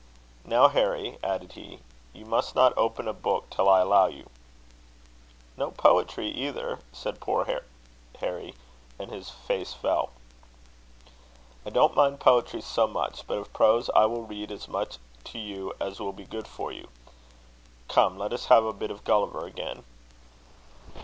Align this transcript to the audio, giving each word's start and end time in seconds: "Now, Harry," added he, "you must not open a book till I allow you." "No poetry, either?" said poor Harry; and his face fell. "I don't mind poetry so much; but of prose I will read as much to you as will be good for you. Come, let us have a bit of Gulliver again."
"Now, 0.45 0.67
Harry," 0.69 1.19
added 1.23 1.51
he, 1.51 1.79
"you 2.11 2.25
must 2.25 2.55
not 2.55 2.75
open 2.75 3.07
a 3.07 3.13
book 3.13 3.51
till 3.51 3.69
I 3.69 3.81
allow 3.81 4.07
you." 4.07 4.31
"No 5.55 5.69
poetry, 5.69 6.27
either?" 6.27 6.79
said 6.91 7.19
poor 7.21 7.45
Harry; 8.19 8.55
and 8.97 9.11
his 9.11 9.29
face 9.29 9.73
fell. 9.75 10.09
"I 11.67 11.69
don't 11.69 11.95
mind 11.95 12.19
poetry 12.19 12.61
so 12.61 12.87
much; 12.87 13.27
but 13.27 13.37
of 13.37 13.53
prose 13.53 13.91
I 13.91 14.07
will 14.07 14.23
read 14.23 14.51
as 14.51 14.67
much 14.67 14.97
to 15.25 15.37
you 15.37 15.75
as 15.79 15.99
will 15.99 16.13
be 16.13 16.25
good 16.25 16.47
for 16.47 16.71
you. 16.71 16.87
Come, 17.87 18.17
let 18.17 18.33
us 18.33 18.45
have 18.45 18.65
a 18.65 18.73
bit 18.73 18.89
of 18.89 19.03
Gulliver 19.03 19.45
again." 19.45 19.83